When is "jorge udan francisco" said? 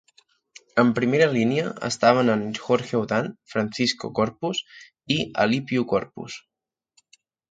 2.67-4.11